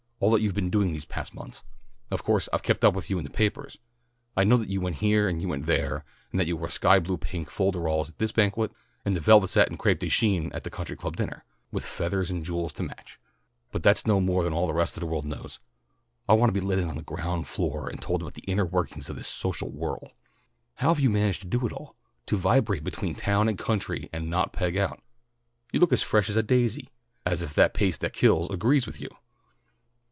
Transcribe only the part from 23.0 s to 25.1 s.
town and country and not peg out.